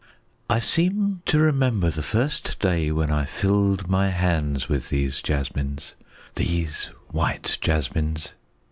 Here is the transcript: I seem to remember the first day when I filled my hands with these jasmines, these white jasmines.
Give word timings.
I 0.49 0.57
seem 0.57 1.21
to 1.27 1.37
remember 1.37 1.91
the 1.91 2.01
first 2.01 2.57
day 2.57 2.89
when 2.91 3.11
I 3.11 3.25
filled 3.25 3.87
my 3.87 4.07
hands 4.09 4.67
with 4.67 4.89
these 4.89 5.21
jasmines, 5.21 5.93
these 6.33 6.87
white 7.09 7.59
jasmines. 7.61 8.29